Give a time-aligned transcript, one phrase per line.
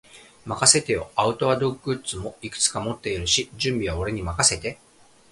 [0.47, 1.11] 任せてよ。
[1.15, 4.79] アウトドアグッズもいくつか持ってるし、準備は俺に任せて。